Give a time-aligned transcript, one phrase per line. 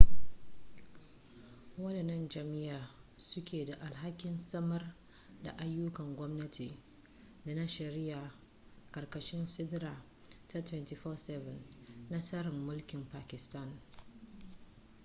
[1.81, 4.95] wadannan jami'ai su ke da alhakin samar
[5.43, 6.77] daayyukan gwamnati
[7.45, 8.31] da na shari'a
[8.91, 10.05] ƙarkashin siɗira
[10.47, 11.61] ta 247
[12.09, 13.79] na tsarin mulkin pakistan